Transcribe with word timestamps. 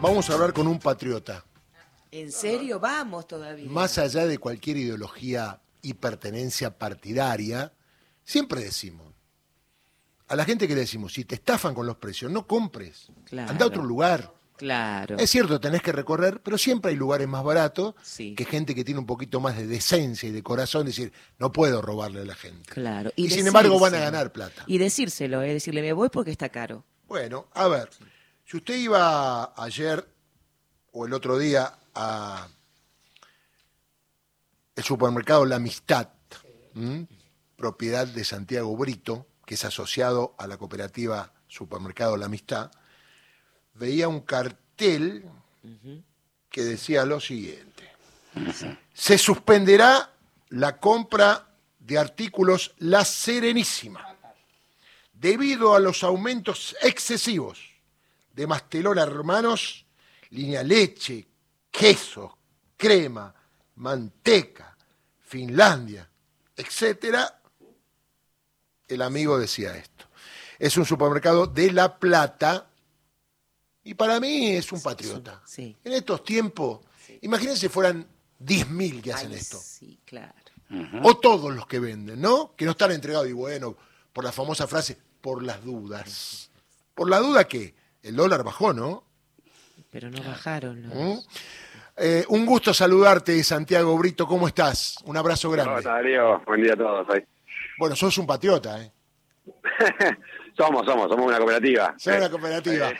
Vamos 0.00 0.30
a 0.30 0.34
hablar 0.34 0.52
con 0.52 0.66
un 0.66 0.78
patriota. 0.78 1.44
¿En 2.10 2.32
serio? 2.32 2.80
Vamos 2.80 3.26
todavía. 3.28 3.68
Más 3.70 3.98
allá 3.98 4.26
de 4.26 4.38
cualquier 4.38 4.76
ideología 4.78 5.60
y 5.82 5.94
pertenencia 5.94 6.76
partidaria, 6.76 7.72
siempre 8.24 8.60
decimos, 8.62 9.06
a 10.28 10.36
la 10.36 10.44
gente 10.44 10.66
que 10.66 10.74
le 10.74 10.80
decimos, 10.82 11.12
si 11.12 11.24
te 11.24 11.34
estafan 11.36 11.74
con 11.74 11.86
los 11.86 11.96
precios, 11.96 12.30
no 12.30 12.46
compres, 12.46 13.08
Claro. 13.26 13.50
anda 13.50 13.64
a 13.64 13.68
otro 13.68 13.82
lugar. 13.84 14.32
Claro. 14.56 15.16
Es 15.18 15.30
cierto, 15.30 15.58
tenés 15.58 15.80
que 15.82 15.90
recorrer, 15.92 16.40
pero 16.42 16.58
siempre 16.58 16.90
hay 16.90 16.96
lugares 16.96 17.26
más 17.26 17.42
baratos 17.42 17.94
Sí. 18.02 18.34
que 18.34 18.44
gente 18.44 18.74
que 18.74 18.84
tiene 18.84 19.00
un 19.00 19.06
poquito 19.06 19.40
más 19.40 19.56
de 19.56 19.66
decencia 19.66 20.28
y 20.28 20.32
de 20.32 20.42
corazón, 20.42 20.86
decir, 20.86 21.12
no 21.38 21.50
puedo 21.50 21.80
robarle 21.80 22.20
a 22.20 22.24
la 22.24 22.34
gente. 22.34 22.70
Claro. 22.70 23.10
Y, 23.16 23.30
sin 23.30 23.46
embargo 23.46 23.78
van 23.78 23.94
a 23.94 24.00
ganar 24.00 24.32
plata. 24.32 24.64
Y 24.66 24.76
decírselo, 24.78 25.40
es 25.42 25.52
decirle, 25.54 25.80
me 25.82 25.92
voy 25.94 26.10
porque 26.10 26.30
está 26.30 26.48
caro. 26.50 26.84
Bueno, 27.08 27.48
a 27.54 27.68
ver, 27.68 27.88
si 28.50 28.56
usted 28.56 28.74
iba 28.74 29.54
ayer 29.62 30.04
o 30.90 31.06
el 31.06 31.12
otro 31.12 31.38
día 31.38 31.72
a 31.94 32.48
el 34.74 34.82
supermercado 34.82 35.44
La 35.44 35.54
Amistad, 35.54 36.08
¿m? 36.74 37.06
propiedad 37.54 38.08
de 38.08 38.24
Santiago 38.24 38.76
Brito, 38.76 39.28
que 39.46 39.54
es 39.54 39.64
asociado 39.64 40.34
a 40.36 40.48
la 40.48 40.56
cooperativa 40.56 41.32
Supermercado 41.46 42.16
La 42.16 42.26
Amistad, 42.26 42.72
veía 43.74 44.08
un 44.08 44.22
cartel 44.22 45.30
que 46.50 46.64
decía 46.64 47.04
lo 47.04 47.20
siguiente. 47.20 47.92
Se 48.92 49.16
suspenderá 49.16 50.12
la 50.48 50.80
compra 50.80 51.54
de 51.78 51.98
artículos 51.98 52.74
La 52.78 53.04
Serenísima 53.04 54.16
debido 55.12 55.72
a 55.72 55.78
los 55.78 56.02
aumentos 56.02 56.74
excesivos 56.82 57.69
de 58.40 58.46
Mastelón 58.46 58.96
Hermanos, 58.96 59.84
línea 60.30 60.62
leche, 60.62 61.28
queso, 61.70 62.38
crema, 62.74 63.34
manteca, 63.74 64.78
Finlandia, 65.18 66.08
etcétera, 66.56 67.38
el 68.88 69.02
amigo 69.02 69.38
decía 69.38 69.76
esto. 69.76 70.06
Es 70.58 70.78
un 70.78 70.86
supermercado 70.86 71.48
de 71.48 71.70
La 71.70 71.98
Plata 71.98 72.70
y 73.84 73.92
para 73.92 74.18
mí 74.18 74.52
es 74.52 74.72
un 74.72 74.80
patriota. 74.80 75.42
Sí. 75.44 75.76
En 75.84 75.92
estos 75.92 76.24
tiempos, 76.24 76.80
imagínense 77.20 77.60
si 77.60 77.68
fueran 77.68 78.08
10.000 78.42 79.02
que 79.02 79.12
hacen 79.12 79.32
Ay, 79.32 79.38
esto. 79.38 79.60
Sí, 79.62 80.00
claro. 80.06 80.32
O 81.02 81.18
todos 81.18 81.54
los 81.54 81.66
que 81.66 81.78
venden, 81.78 82.22
¿no? 82.22 82.56
Que 82.56 82.64
no 82.64 82.70
están 82.70 82.92
entregados 82.92 83.28
y 83.28 83.34
bueno, 83.34 83.76
por 84.14 84.24
la 84.24 84.32
famosa 84.32 84.66
frase, 84.66 84.96
por 85.20 85.42
las 85.42 85.62
dudas. 85.62 86.50
¿Por 86.94 87.10
la 87.10 87.18
duda 87.18 87.46
que 87.46 87.79
El 88.02 88.16
dólar 88.16 88.42
bajó, 88.44 88.72
¿no? 88.72 89.04
Pero 89.90 90.10
no 90.10 90.22
bajaron. 90.22 90.82
¿no? 90.82 90.94
¿Mm? 90.94 91.18
Eh, 91.96 92.24
un 92.28 92.46
gusto 92.46 92.72
saludarte, 92.72 93.42
Santiago 93.44 93.96
Brito. 93.98 94.26
¿Cómo 94.26 94.46
estás? 94.48 94.96
Un 95.04 95.16
abrazo 95.16 95.48
¿Cómo 95.48 95.56
grande. 95.62 95.80
estás, 95.80 95.92
Darío? 95.94 96.40
Buen 96.46 96.62
día 96.62 96.72
a 96.72 96.76
todos. 96.76 97.06
ahí. 97.10 97.22
Bueno, 97.78 97.96
sos 97.96 98.16
un 98.18 98.26
patriota, 98.26 98.82
¿eh? 98.82 98.92
somos, 100.56 100.86
somos, 100.86 101.08
somos 101.10 101.26
una 101.26 101.38
cooperativa. 101.38 101.94
Sos 101.98 102.16
una 102.16 102.30
cooperativa. 102.30 102.90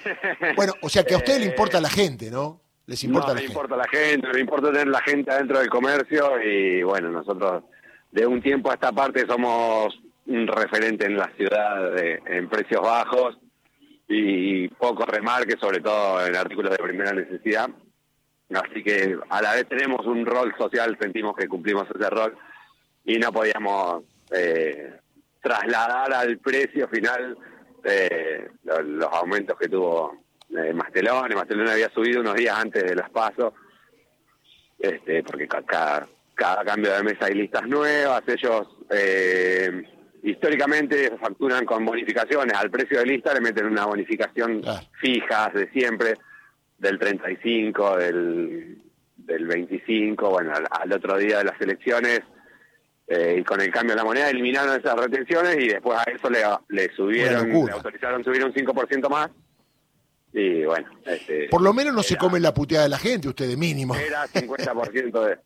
Bueno, 0.56 0.72
o 0.82 0.88
sea 0.88 1.04
que 1.04 1.14
a 1.14 1.18
ustedes 1.18 1.40
le 1.40 1.46
importa 1.46 1.80
la 1.80 1.90
gente, 1.90 2.30
¿no? 2.30 2.60
Les 2.86 3.02
importa 3.04 3.28
no 3.28 3.34
la 3.34 3.40
le 3.40 3.46
gente. 3.46 3.52
importa 3.60 3.76
la 3.76 3.88
gente, 3.88 4.26
no 4.26 4.32
le 4.32 4.40
importa 4.40 4.72
tener 4.72 4.88
la 4.88 5.00
gente 5.02 5.30
adentro 5.30 5.58
del 5.60 5.68
comercio 5.70 6.42
y 6.42 6.82
bueno, 6.82 7.08
nosotros 7.10 7.62
de 8.10 8.26
un 8.26 8.42
tiempo 8.42 8.70
a 8.70 8.74
esta 8.74 8.90
parte 8.90 9.24
somos 9.26 9.94
un 10.26 10.46
referente 10.48 11.06
en 11.06 11.16
la 11.16 11.30
ciudad 11.36 11.92
de- 11.92 12.20
en 12.26 12.48
precios 12.48 12.82
bajos 12.82 13.38
y 14.12 14.68
poco 14.68 15.04
remarque, 15.06 15.56
sobre 15.58 15.80
todo 15.80 16.26
en 16.26 16.34
artículos 16.36 16.72
de 16.72 16.78
primera 16.78 17.12
necesidad. 17.12 17.70
Así 18.52 18.82
que 18.82 19.16
a 19.28 19.40
la 19.40 19.54
vez 19.54 19.68
tenemos 19.68 20.04
un 20.06 20.26
rol 20.26 20.52
social, 20.58 20.98
sentimos 21.00 21.36
que 21.36 21.46
cumplimos 21.46 21.86
ese 21.94 22.10
rol 22.10 22.36
y 23.04 23.16
no 23.18 23.32
podíamos 23.32 24.02
eh, 24.32 24.98
trasladar 25.40 26.12
al 26.12 26.38
precio 26.38 26.88
final 26.88 27.38
eh, 27.84 28.48
lo- 28.64 28.82
los, 28.82 29.12
aumentos 29.12 29.56
que 29.56 29.68
tuvo 29.68 30.16
eh, 30.58 30.72
Mastelón. 30.74 31.32
Mastelón 31.34 31.68
había 31.68 31.88
subido 31.90 32.20
unos 32.22 32.34
días 32.34 32.58
antes 32.58 32.82
de 32.82 32.96
los 32.96 33.08
pasos, 33.10 33.54
este, 34.80 35.22
porque 35.22 35.46
ca- 35.46 35.62
cada, 35.62 36.08
cada 36.34 36.64
cambio 36.64 36.92
de 36.92 37.02
mesa 37.04 37.26
hay 37.26 37.34
listas 37.34 37.66
nuevas. 37.68 38.22
Ellos 38.26 38.66
eh, 38.90 39.84
históricamente 40.22 41.12
facturan 41.20 41.64
con 41.64 41.84
bonificaciones. 41.84 42.54
Al 42.56 42.70
precio 42.70 42.98
de 42.98 43.06
lista 43.06 43.32
le 43.34 43.40
meten 43.40 43.66
una 43.66 43.86
bonificación 43.86 44.60
Claro. 44.62 44.86
fija 45.00 45.50
de 45.54 45.68
siempre, 45.70 46.14
del 46.78 46.98
35, 46.98 47.96
del, 47.96 48.78
del 49.16 49.46
25. 49.46 50.30
Bueno, 50.30 50.52
al, 50.54 50.66
al 50.70 50.92
otro 50.92 51.16
día 51.18 51.38
de 51.38 51.44
las 51.44 51.60
elecciones. 51.60 52.20
eh, 53.08 53.38
y 53.40 53.44
con 53.44 53.60
el 53.60 53.72
cambio 53.72 53.94
de 53.94 53.98
la 53.98 54.04
moneda 54.04 54.30
eliminaron 54.30 54.78
esas 54.78 54.94
retenciones 54.94 55.56
y 55.58 55.68
después 55.68 55.98
a 55.98 56.04
eso 56.10 56.30
le, 56.30 56.42
le 56.68 56.92
subieron, 56.94 57.48
le 57.50 57.72
autorizaron 57.72 58.22
subir 58.22 58.44
un 58.44 58.52
5% 58.54 59.08
más. 59.10 59.30
Y 60.32 60.62
bueno, 60.64 60.88
este, 61.06 61.48
Por 61.50 61.60
lo 61.60 61.72
menos 61.74 61.92
no 61.92 62.04
se 62.04 62.16
comen 62.16 62.40
la 62.42 62.54
puteada 62.54 62.84
de 62.84 62.90
la 62.90 62.98
gente, 62.98 63.26
ustedes 63.28 63.56
mínimo. 63.58 63.96
era 63.96 64.26
50% 64.28 65.24
de... 65.26 65.38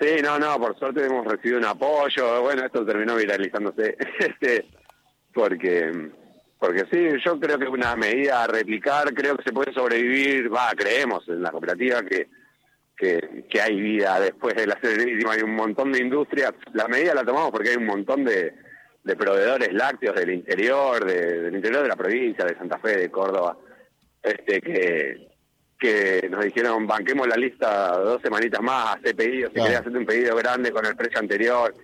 Sí, 0.00 0.22
no, 0.22 0.38
no, 0.38 0.58
por 0.58 0.78
suerte 0.78 1.04
hemos 1.04 1.26
recibido 1.26 1.58
un 1.58 1.64
apoyo. 1.66 2.42
Bueno, 2.42 2.64
esto 2.64 2.84
terminó 2.86 3.16
viralizándose. 3.16 3.96
este 4.18 4.66
Porque 5.32 6.10
porque 6.58 6.84
sí, 6.90 7.08
yo 7.24 7.40
creo 7.40 7.58
que 7.58 7.64
es 7.64 7.70
una 7.70 7.96
medida 7.96 8.44
a 8.44 8.46
replicar. 8.46 9.12
Creo 9.14 9.36
que 9.36 9.44
se 9.44 9.52
puede 9.52 9.72
sobrevivir. 9.72 10.52
Va, 10.54 10.70
creemos 10.76 11.26
en 11.28 11.42
la 11.42 11.50
cooperativa 11.50 12.02
que, 12.02 12.28
que, 12.96 13.44
que 13.48 13.60
hay 13.62 13.80
vida 13.80 14.20
después 14.20 14.54
de 14.56 14.66
la 14.66 14.78
Serenísima. 14.80 15.32
Hay 15.32 15.42
un 15.42 15.54
montón 15.54 15.90
de 15.92 16.00
industrias. 16.00 16.52
La 16.74 16.86
medida 16.86 17.14
la 17.14 17.24
tomamos 17.24 17.50
porque 17.50 17.70
hay 17.70 17.76
un 17.76 17.86
montón 17.86 18.24
de, 18.24 18.52
de 19.04 19.16
proveedores 19.16 19.72
lácteos 19.72 20.14
del 20.16 20.32
interior, 20.34 21.02
de- 21.04 21.40
del 21.42 21.54
interior 21.56 21.82
de 21.82 21.88
la 21.88 21.96
provincia, 21.96 22.44
de 22.44 22.56
Santa 22.56 22.78
Fe, 22.78 22.96
de 22.98 23.10
Córdoba, 23.10 23.56
este 24.22 24.60
que 24.60 25.29
que 25.80 26.28
nos 26.30 26.44
dijeron 26.44 26.86
banquemos 26.86 27.26
la 27.26 27.36
lista 27.36 27.96
dos 27.98 28.20
semanitas 28.22 28.60
más, 28.60 28.96
hace 28.96 29.14
pedidos, 29.14 29.50
si 29.54 29.60
querías 29.60 29.80
hacerte 29.80 29.98
un 29.98 30.06
pedido 30.06 30.36
grande 30.36 30.70
con 30.70 30.84
el 30.84 30.94
precio 30.94 31.18
anterior 31.18 31.74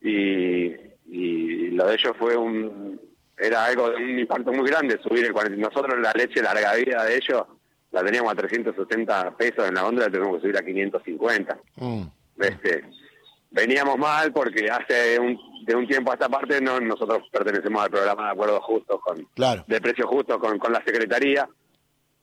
y, 0.00 0.74
y 1.10 1.70
lo 1.72 1.86
de 1.86 1.94
ellos 1.94 2.12
fue 2.18 2.36
un 2.36 3.00
era 3.36 3.66
algo 3.66 3.90
de 3.90 3.96
un 3.96 4.18
impacto 4.18 4.52
muy 4.52 4.68
grande 4.68 4.98
subir 5.02 5.24
el 5.26 5.32
40 5.32 5.56
nosotros 5.58 6.00
la 6.00 6.12
leche 6.12 6.42
larga 6.42 6.74
vida 6.74 7.04
de 7.04 7.16
ellos 7.16 7.42
la 7.92 8.02
teníamos 8.02 8.32
a 8.32 8.34
370 8.34 9.36
pesos 9.36 9.68
en 9.68 9.74
la 9.74 9.82
góndola 9.82 10.06
la 10.06 10.12
tenemos 10.12 10.36
que 10.36 10.40
subir 10.42 10.56
a 10.56 10.62
550 10.64 11.58
Mm. 11.76 12.02
este 12.40 12.84
veníamos 13.50 13.96
mal 13.98 14.32
porque 14.32 14.68
hace 14.70 15.18
un, 15.18 15.38
de 15.64 15.74
un 15.76 15.86
tiempo 15.86 16.10
a 16.10 16.14
esta 16.14 16.28
parte 16.28 16.60
no 16.60 16.80
nosotros 16.80 17.22
pertenecemos 17.32 17.82
al 17.82 17.90
programa 17.90 18.24
de 18.26 18.30
acuerdos 18.32 18.62
justos 18.64 19.00
con 19.02 19.24
Claro. 19.34 19.64
de 19.66 19.80
precios 19.80 20.08
justos 20.08 20.38
con, 20.38 20.58
con 20.58 20.72
la 20.72 20.82
secretaría 20.84 21.48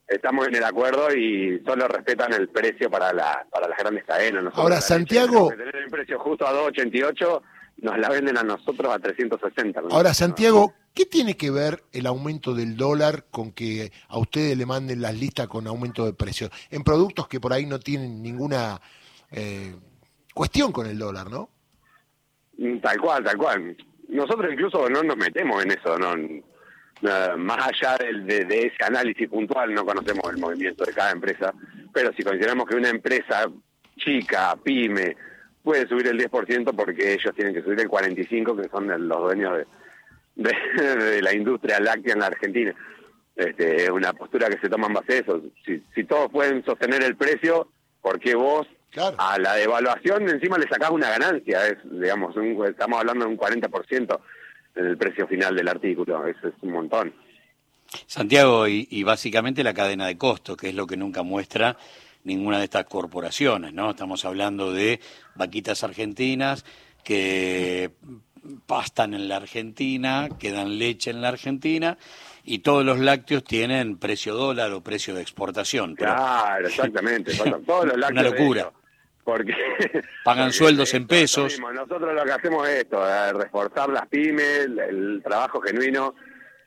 estamos 0.07 0.47
en 0.47 0.55
el 0.55 0.63
acuerdo 0.63 1.13
y 1.15 1.61
solo 1.65 1.87
respetan 1.87 2.33
el 2.33 2.49
precio 2.49 2.89
para 2.89 3.11
la 3.13 3.45
para 3.51 3.67
las 3.67 3.77
grandes 3.77 4.03
cadenas 4.05 4.43
Nosotros 4.43 4.63
Ahora, 4.63 4.75
leche 4.75 4.87
Santiago- 4.87 5.49
tener 5.49 5.75
el 5.75 5.89
precio 5.89 6.19
justo 6.19 6.47
a 6.47 6.53
2.88 6.53 7.41
nos 7.77 7.97
la 7.99 8.09
venden 8.09 8.37
a 8.37 8.43
nosotros 8.43 8.93
a 8.93 8.99
360 8.99 9.81
¿no? 9.81 9.89
Ahora, 9.89 10.13
Santiago, 10.13 10.73
¿qué 10.93 11.05
tiene 11.05 11.35
que 11.35 11.51
ver 11.51 11.83
el 11.91 12.05
aumento 12.05 12.53
del 12.53 12.77
dólar 12.77 13.25
con 13.29 13.51
que 13.51 13.91
a 14.07 14.17
ustedes 14.17 14.57
le 14.57 14.65
manden 14.65 15.01
las 15.01 15.13
listas 15.13 15.47
con 15.49 15.67
aumento 15.67 16.05
de 16.05 16.13
precios? 16.13 16.51
En 16.69 16.83
productos 16.83 17.27
que 17.27 17.39
por 17.41 17.51
ahí 17.51 17.65
no 17.65 17.79
tienen 17.79 18.21
ninguna 18.23 18.79
eh, 19.31 19.75
cuestión 20.33 20.71
con 20.71 20.87
el 20.87 20.97
dólar, 20.97 21.29
¿no? 21.29 21.49
Tal 22.81 22.97
cual, 23.01 23.23
tal 23.23 23.37
cual. 23.37 23.75
Nosotros 24.07 24.53
incluso 24.53 24.87
no 24.89 25.03
nos 25.03 25.17
metemos 25.17 25.61
en 25.65 25.71
eso, 25.71 25.97
no 25.97 26.13
Eh, 27.01 27.35
más 27.37 27.59
allá 27.67 27.97
de, 27.97 28.45
de 28.45 28.59
ese 28.67 28.83
análisis 28.83 29.27
puntual, 29.29 29.73
no 29.73 29.85
conocemos 29.85 30.23
el 30.31 30.37
movimiento 30.39 30.85
de 30.85 30.93
cada 30.93 31.11
empresa, 31.11 31.53
pero 31.93 32.11
si 32.13 32.23
consideramos 32.23 32.65
que 32.67 32.75
una 32.75 32.89
empresa 32.89 33.47
chica, 33.97 34.55
pyme, 34.63 35.15
puede 35.63 35.87
subir 35.87 36.07
el 36.07 36.17
10% 36.19 36.75
porque 36.75 37.13
ellos 37.13 37.33
tienen 37.35 37.53
que 37.53 37.61
subir 37.61 37.79
el 37.81 37.89
45%, 37.89 38.61
que 38.61 38.69
son 38.69 39.07
los 39.07 39.19
dueños 39.21 39.57
de, 40.35 40.51
de, 40.51 40.95
de 41.03 41.21
la 41.21 41.33
industria 41.33 41.79
láctea 41.79 42.13
en 42.13 42.19
la 42.19 42.27
Argentina. 42.27 42.73
Este, 43.35 43.83
es 43.83 43.89
una 43.89 44.13
postura 44.13 44.47
que 44.49 44.59
se 44.59 44.69
toma 44.69 44.87
en 44.87 44.93
base 44.93 45.13
a 45.13 45.19
eso. 45.19 45.41
Si, 45.65 45.83
si 45.93 46.03
todos 46.05 46.31
pueden 46.31 46.63
sostener 46.63 47.03
el 47.03 47.15
precio, 47.17 47.67
¿por 48.01 48.19
qué 48.19 48.35
vos 48.35 48.67
Claro. 48.91 49.17
a 49.19 49.37
la 49.37 49.55
devaluación 49.55 50.29
encima 50.29 50.57
le 50.57 50.69
sacás 50.69 50.89
una 50.91 51.09
ganancia? 51.09 51.67
Es, 51.67 51.77
digamos, 51.83 52.33
un- 52.37 52.65
estamos 52.65 52.97
hablando 52.99 53.25
de 53.25 53.31
un 53.31 53.37
40% 53.37 54.19
en 54.75 54.85
el 54.85 54.97
precio 54.97 55.27
final 55.27 55.55
del 55.55 55.67
artículo. 55.67 56.25
Eso 56.27 56.47
es 56.47 56.53
un 56.61 56.71
montón. 56.71 57.13
Santiago, 58.05 58.67
y, 58.67 58.87
y 58.89 59.03
básicamente 59.03 59.63
la 59.63 59.73
cadena 59.73 60.07
de 60.07 60.17
costos, 60.17 60.57
que 60.57 60.69
es 60.69 60.75
lo 60.75 60.87
que 60.87 60.97
nunca 60.97 61.23
muestra 61.23 61.77
ninguna 62.23 62.57
de 62.57 62.65
estas 62.65 62.85
corporaciones, 62.85 63.73
¿no? 63.73 63.91
Estamos 63.91 64.25
hablando 64.25 64.73
de 64.73 64.99
vaquitas 65.35 65.83
argentinas 65.83 66.65
que 67.03 67.91
pastan 68.65 69.13
en 69.13 69.27
la 69.27 69.37
Argentina, 69.37 70.27
que 70.39 70.51
dan 70.51 70.77
leche 70.77 71.11
en 71.11 71.21
la 71.21 71.29
Argentina, 71.29 71.97
y 72.43 72.59
todos 72.59 72.85
los 72.85 72.99
lácteos 72.99 73.43
tienen 73.43 73.97
precio 73.97 74.35
dólar 74.35 74.71
o 74.73 74.81
precio 74.81 75.15
de 75.15 75.21
exportación. 75.21 75.95
Pero 75.95 76.13
Claro, 76.13 76.67
exactamente. 76.67 77.33
todos 77.65 77.85
los 77.85 77.95
Una 77.95 78.09
lácteos 78.09 78.33
de 78.33 78.39
locura. 78.39 78.71
Porque 79.25 79.53
Pagan 80.23 80.53
sueldos 80.53 80.93
en 80.93 81.07
pesos. 81.07 81.51
mismo. 81.53 81.73
Nosotros 81.73 82.13
lo 82.13 82.23
que 82.23 82.31
hacemos 82.31 82.69
es 82.69 82.83
esto, 82.83 83.05
eh, 83.09 83.33
reforzar 83.33 83.89
las 83.89 84.07
pymes, 84.07 84.59
el, 84.65 84.79
el 84.79 85.21
trabajo 85.23 85.59
genuino. 85.59 86.15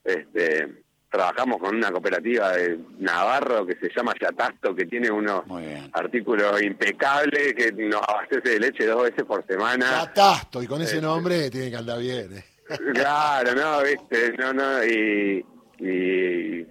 Este, 0.05 0.83
trabajamos 1.11 1.59
con 1.59 1.75
una 1.77 1.91
cooperativa 1.91 2.53
de 2.53 2.79
Navarro 2.99 3.65
que 3.65 3.77
se 3.77 3.89
llama 3.97 4.13
Yatasto, 4.21 4.75
que 4.75 4.85
tiene 4.87 5.11
unos 5.11 5.45
artículos 5.93 6.61
impecables, 6.61 7.55
que 7.55 7.73
nos 7.73 8.03
abastece 8.07 8.51
de 8.51 8.61
leche 8.61 8.87
dos 8.87 9.05
veces 9.05 9.25
por 9.25 9.47
semana. 9.47 9.87
Catasto, 10.07 10.63
y 10.63 10.67
con 10.67 10.83
ese 10.83 10.97
Este. 10.97 11.07
nombre 11.07 11.51
tiene 11.51 11.71
que 11.71 11.77
andar 11.77 11.99
bien. 12.01 12.37
¿eh? 12.37 12.45
Claro, 12.95 13.55
no, 13.55 13.83
viste, 13.83 14.33
no, 14.37 14.53
no, 14.53 14.85
y, 14.85 15.43
y, 15.79 16.67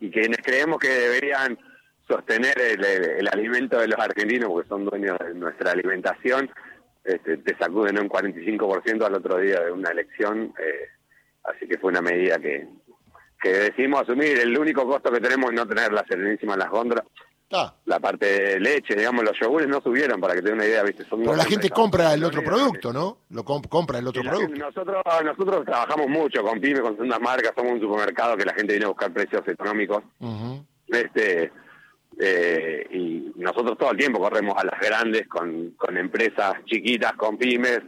y 0.00 0.10
quienes 0.10 0.38
creemos 0.42 0.78
que 0.78 0.88
deberían 0.88 1.58
sostener 2.08 2.58
el, 2.60 2.84
el- 2.84 3.10
el 3.20 3.28
alimento 3.28 3.78
de 3.78 3.88
los 3.88 3.98
argentinos, 3.98 4.50
porque 4.50 4.68
son 4.68 4.84
dueños 4.84 5.16
de 5.18 5.34
nuestra 5.34 5.72
alimentación, 5.72 6.50
este, 7.04 7.36
te 7.38 7.56
sacuden 7.58 7.98
un 7.98 8.08
45% 8.08 9.04
al 9.04 9.14
otro 9.14 9.38
día 9.38 9.60
de 9.60 9.70
una 9.72 9.90
elección, 9.90 10.52
eh, 10.58 10.88
así 11.44 11.66
que 11.66 11.78
fue 11.78 11.90
una 11.90 12.00
medida 12.02 12.38
que, 12.38 12.66
que 13.42 13.48
decimos 13.50 14.02
asumir. 14.02 14.38
El 14.38 14.56
único 14.58 14.86
costo 14.86 15.10
que 15.12 15.20
tenemos 15.20 15.50
es 15.50 15.56
no 15.56 15.66
tener 15.68 15.92
la 15.92 16.04
serenísima 16.08 16.54
en 16.54 16.60
las 16.60 16.70
góndolas. 16.70 17.04
Está. 17.42 17.74
La 17.84 18.00
parte 18.00 18.24
de 18.26 18.58
leche, 18.60 18.94
digamos, 18.96 19.22
los 19.22 19.38
yogures 19.38 19.68
no 19.68 19.80
subieron, 19.82 20.18
para 20.18 20.34
que 20.34 20.40
te 20.40 20.48
dé 20.48 20.54
una 20.54 20.64
idea, 20.64 20.82
¿viste? 20.82 21.04
Son 21.04 21.20
Pero 21.20 21.36
la 21.36 21.44
gente 21.44 21.68
compra 21.68 22.14
el 22.14 22.24
otro 22.24 22.42
producto, 22.42 22.90
¿no? 22.90 23.18
Lo 23.30 23.44
comp- 23.44 23.68
compra 23.68 23.98
el 23.98 24.06
otro 24.08 24.22
Y 24.22 24.26
producto. 24.26 24.46
gente- 24.48 24.60
nosotros 24.60 25.02
nosotros 25.24 25.64
trabajamos 25.66 26.08
mucho 26.08 26.42
con 26.42 26.58
pymes, 26.58 26.80
con 26.80 26.94
segundas 26.94 27.20
marcas, 27.20 27.52
somos 27.54 27.72
un 27.74 27.80
supermercado 27.80 28.36
que 28.38 28.46
la 28.46 28.54
gente 28.54 28.72
viene 28.72 28.86
a 28.86 28.88
buscar 28.88 29.12
precios 29.12 29.46
económicos. 29.46 30.02
Este 30.88 31.52
eh, 32.20 32.86
Y 32.92 33.32
nosotros 33.36 33.76
todo 33.78 33.90
el 33.92 33.96
tiempo 33.96 34.18
corremos 34.20 34.54
a 34.56 34.64
las 34.64 34.80
grandes 34.80 35.26
con, 35.28 35.70
con 35.72 35.96
empresas 35.96 36.54
chiquitas, 36.66 37.12
con 37.14 37.36
pymes, 37.36 37.80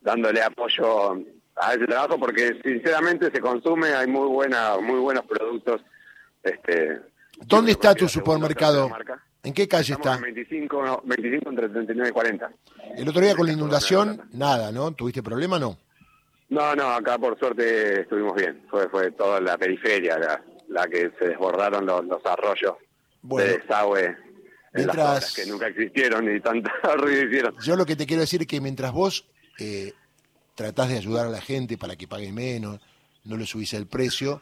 dándole 0.00 0.42
apoyo 0.42 1.12
a 1.56 1.74
ese 1.74 1.86
trabajo 1.86 2.18
porque 2.18 2.60
sinceramente 2.62 3.30
se 3.32 3.40
consume, 3.40 3.88
hay 3.88 4.06
muy 4.06 4.28
buena 4.28 4.78
muy 4.78 5.00
buenos 5.00 5.24
productos. 5.26 5.80
este 6.42 7.00
¿Dónde 7.46 7.72
está 7.72 7.94
tu 7.94 8.08
supermercado? 8.08 8.90
¿En 9.42 9.52
qué 9.54 9.68
calle 9.68 9.92
Estamos 9.94 10.16
está? 10.18 10.28
en 10.28 10.34
25, 10.34 10.82
no, 10.84 11.02
25 11.04 11.50
entre 11.50 11.68
39 11.68 12.08
y 12.08 12.12
40. 12.12 12.50
El 12.96 13.08
otro 13.08 13.20
día 13.22 13.36
con 13.36 13.46
la 13.46 13.52
inundación, 13.52 14.22
nada, 14.32 14.72
¿no? 14.72 14.90
¿Tuviste 14.92 15.22
problema? 15.22 15.58
No. 15.58 15.78
No, 16.48 16.74
no, 16.74 16.88
acá 16.90 17.18
por 17.18 17.38
suerte 17.38 18.00
estuvimos 18.00 18.34
bien. 18.34 18.62
Fue 18.70 18.88
fue 18.88 19.10
toda 19.12 19.40
la 19.40 19.56
periferia 19.56 20.18
la, 20.18 20.42
la 20.68 20.86
que 20.88 21.10
se 21.18 21.28
desbordaron 21.28 21.86
los, 21.86 22.04
los 22.06 22.24
arroyos 22.26 22.74
Bueno. 23.22 23.50
de 23.50 23.58
desagüe 23.58 24.16
Mientras- 24.72 25.34
que 25.34 25.46
nunca 25.46 25.66
existieron 25.68 26.34
y 26.34 26.40
tanta 26.40 26.70
ruido 26.96 27.24
hicieron. 27.24 27.54
Yo 27.60 27.76
lo 27.76 27.84
que 27.86 27.96
te 27.96 28.06
quiero 28.06 28.20
decir 28.20 28.42
es 28.42 28.46
que 28.46 28.60
mientras 28.60 28.92
vos 28.92 29.26
eh, 29.58 29.92
tratás 30.54 30.88
de 30.88 30.98
ayudar 30.98 31.26
a 31.26 31.30
la 31.30 31.40
gente 31.40 31.76
para 31.78 31.96
que 31.96 32.06
pague 32.06 32.32
menos, 32.32 32.80
no 33.24 33.36
le 33.36 33.46
subís 33.46 33.72
el 33.74 33.86
precio, 33.86 34.40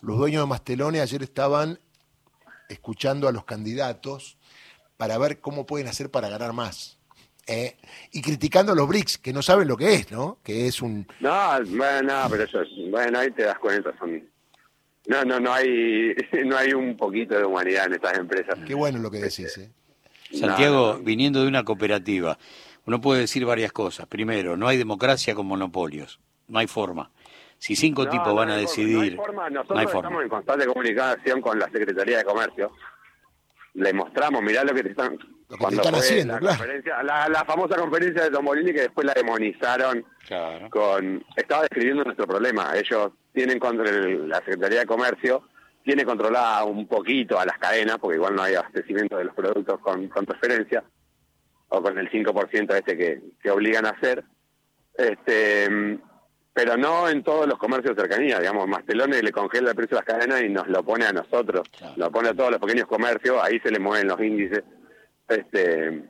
los 0.00 0.18
dueños 0.18 0.42
de 0.42 0.48
Mastelones 0.48 1.00
ayer 1.00 1.22
estaban 1.22 1.78
escuchando 2.68 3.28
a 3.28 3.32
los 3.32 3.44
candidatos 3.44 4.36
para 4.96 5.18
ver 5.18 5.40
cómo 5.40 5.66
pueden 5.66 5.88
hacer 5.88 6.10
para 6.10 6.28
ganar 6.28 6.52
más. 6.52 6.98
¿eh? 7.46 7.76
Y 8.12 8.22
criticando 8.22 8.72
a 8.72 8.74
los 8.74 8.88
BRICS, 8.88 9.18
que 9.18 9.32
no 9.32 9.42
saben 9.42 9.68
lo 9.68 9.76
que 9.76 9.94
es, 9.94 10.10
¿no? 10.10 10.38
Que 10.42 10.66
es 10.66 10.80
un... 10.80 11.06
No, 11.20 11.58
bueno, 11.66 12.02
no, 12.22 12.30
pero 12.30 12.44
eso 12.44 12.60
es, 12.62 12.68
bueno, 12.90 13.18
ahí 13.18 13.30
te 13.32 13.42
das 13.42 13.58
cuenta, 13.58 13.92
son 13.98 14.22
no, 15.06 15.24
no, 15.24 15.40
no 15.40 15.52
hay, 15.52 16.14
no 16.44 16.56
hay 16.56 16.72
un 16.72 16.96
poquito 16.96 17.36
de 17.36 17.44
humanidad 17.44 17.86
en 17.86 17.94
estas 17.94 18.18
empresas. 18.18 18.58
Qué 18.66 18.74
bueno 18.74 18.98
lo 18.98 19.10
que 19.10 19.18
decís, 19.18 19.56
¿eh? 19.58 19.70
Santiago, 20.32 20.76
No, 20.86 20.92
no, 20.94 20.98
no. 20.98 21.04
viniendo 21.04 21.42
de 21.42 21.48
una 21.48 21.62
cooperativa, 21.64 22.38
uno 22.86 23.00
puede 23.00 23.20
decir 23.22 23.44
varias 23.44 23.72
cosas. 23.72 24.06
Primero, 24.06 24.56
no 24.56 24.66
hay 24.68 24.76
democracia 24.78 25.34
con 25.34 25.46
monopolios. 25.46 26.18
No 26.48 26.58
hay 26.58 26.66
forma. 26.66 27.10
Si 27.58 27.76
cinco 27.76 28.04
No, 28.04 28.10
tipos 28.10 28.26
no 28.28 28.34
van 28.34 28.48
a 28.50 28.52
forma, 28.54 28.60
decidir, 28.68 28.96
No 28.96 29.00
hay 29.02 29.10
forma. 29.16 29.50
Nosotros 29.50 29.74
no 29.76 29.78
hay 29.80 29.86
estamos 29.86 30.04
forma. 30.04 30.22
en 30.22 30.28
constante 30.28 30.66
comunicación 30.66 31.40
con 31.40 31.58
la 31.58 31.66
Secretaría 31.70 32.18
de 32.18 32.24
Comercio. 32.24 32.72
Le 33.74 33.92
mostramos, 33.92 34.42
mirá 34.42 34.62
lo 34.64 34.74
que 34.74 34.82
te 34.82 34.90
están, 34.90 35.16
te 35.18 35.54
están 35.54 35.72
fue 35.90 35.98
haciendo, 35.98 36.34
la, 36.34 36.38
claro. 36.40 36.58
conferencia- 36.58 37.02
la, 37.02 37.28
la 37.28 37.44
famosa 37.44 37.76
conferencia 37.76 38.22
de 38.24 38.30
Tomolini 38.30 38.72
que 38.72 38.82
después 38.82 39.06
la 39.06 39.14
demonizaron 39.14 40.04
Claro. 40.28 40.70
con 40.70 41.24
estaba 41.36 41.62
describiendo 41.62 42.04
nuestro 42.04 42.26
problema. 42.26 42.72
Ellos 42.76 43.12
tienen 43.34 43.58
contra 43.58 43.90
el- 43.90 44.28
la 44.28 44.38
Secretaría 44.38 44.80
de 44.80 44.86
Comercio 44.86 45.42
tiene 45.82 46.04
controlada 46.06 46.64
un 46.64 46.86
poquito 46.88 47.38
a 47.38 47.44
las 47.44 47.58
cadenas, 47.58 47.98
porque 47.98 48.16
igual 48.16 48.34
no 48.34 48.42
hay 48.42 48.54
abastecimiento 48.54 49.18
de 49.18 49.24
los 49.24 49.34
productos 49.34 49.78
con, 49.80 50.08
con 50.08 50.24
preferencia, 50.24 50.82
o 51.68 51.82
con 51.82 51.98
el 51.98 52.08
5% 52.10 52.74
este 52.74 52.96
que, 52.96 53.20
que 53.42 53.50
obligan 53.50 53.84
a 53.84 53.90
hacer. 53.90 54.24
Este, 54.96 55.98
pero 56.52 56.76
no 56.76 57.08
en 57.08 57.22
todos 57.24 57.46
los 57.48 57.58
comercios 57.58 57.96
de 57.96 58.02
cercanía, 58.02 58.38
digamos, 58.38 58.68
Mastelone 58.68 59.20
le 59.22 59.32
congela 59.32 59.70
el 59.70 59.76
precio 59.76 59.96
de 59.98 60.04
las 60.04 60.06
cadenas 60.06 60.42
y 60.42 60.48
nos 60.48 60.68
lo 60.68 60.82
pone 60.84 61.04
a 61.04 61.12
nosotros, 61.12 61.68
Claro. 61.76 61.94
lo 61.96 62.10
pone 62.12 62.28
a 62.28 62.34
todos 62.34 62.52
los 62.52 62.60
pequeños 62.60 62.86
comercios, 62.86 63.36
ahí 63.42 63.58
se 63.60 63.70
le 63.72 63.78
mueven 63.80 64.06
los 64.08 64.20
índices. 64.20 64.62
Este, 65.28 65.88
eh, 65.88 66.02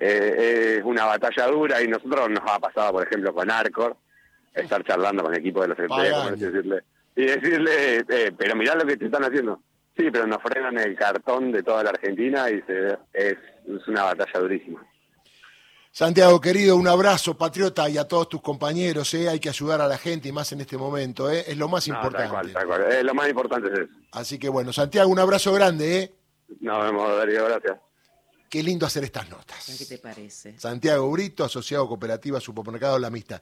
eh, 0.00 0.76
es 0.78 0.84
una 0.84 1.06
batalla 1.06 1.46
dura 1.46 1.82
y 1.82 1.88
nosotros 1.88 2.28
nos 2.28 2.42
ha 2.46 2.58
pasado, 2.60 2.92
por 2.92 3.06
ejemplo, 3.06 3.32
con 3.34 3.50
Arcor, 3.50 3.96
estar 4.54 4.84
charlando 4.84 5.22
con 5.22 5.32
el 5.34 5.40
equipo 5.40 5.62
de 5.62 5.68
la 5.68 5.74
Secretaría 5.74 6.04
de. 6.04 6.24
Comercio 6.24 6.48
y 6.48 6.52
decirle, 6.52 6.82
y 7.16 7.24
decirle 7.26 7.96
eh, 8.08 8.32
pero 8.36 8.56
mirá 8.56 8.74
lo 8.74 8.86
que 8.86 8.96
te 8.96 9.06
están 9.06 9.24
haciendo. 9.24 9.60
Sí, 9.96 10.10
pero 10.10 10.26
nos 10.26 10.40
frenan 10.42 10.78
el 10.78 10.96
cartón 10.96 11.52
de 11.52 11.62
toda 11.62 11.84
la 11.84 11.90
Argentina 11.90 12.48
y 12.50 12.62
se, 12.62 12.88
es, 13.12 13.36
es 13.66 13.88
una 13.88 14.04
batalla 14.04 14.40
durísima. 14.40 14.82
Santiago, 15.94 16.40
querido, 16.40 16.76
un 16.76 16.88
abrazo, 16.88 17.36
patriota, 17.36 17.86
y 17.90 17.98
a 17.98 18.04
todos 18.08 18.30
tus 18.30 18.40
compañeros, 18.40 19.12
¿eh? 19.12 19.28
Hay 19.28 19.38
que 19.38 19.50
ayudar 19.50 19.82
a 19.82 19.86
la 19.86 19.98
gente, 19.98 20.28
y 20.28 20.32
más 20.32 20.50
en 20.52 20.62
este 20.62 20.78
momento, 20.78 21.30
¿eh? 21.30 21.44
Es 21.46 21.58
lo 21.58 21.68
más 21.68 21.86
No, 21.86 21.96
importante. 21.96 22.22
tal 22.28 22.30
cual, 22.32 22.52
tal 22.54 22.66
cual. 22.66 22.92
Eh, 22.92 23.02
lo 23.04 23.12
más 23.12 23.28
importante 23.28 23.68
es 23.70 23.78
eso. 23.80 23.92
Así 24.12 24.38
que 24.38 24.48
bueno, 24.48 24.72
Santiago, 24.72 25.10
un 25.10 25.18
abrazo 25.18 25.52
grande, 25.52 25.98
¿eh? 25.98 26.14
Nos 26.60 26.82
vemos, 26.82 27.14
Darío, 27.18 27.44
gracias. 27.44 27.76
Qué 28.48 28.62
lindo 28.62 28.84
hacer 28.86 29.04
estas 29.04 29.28
notas. 29.30 29.76
¿Qué 29.78 29.84
te 29.84 29.98
parece? 29.98 30.58
Santiago 30.58 31.10
Brito, 31.10 31.42
asociado 31.44 31.88
cooperativa 31.88 32.38
Supermercado 32.40 32.98
La 32.98 33.06
Amistad. 33.08 33.40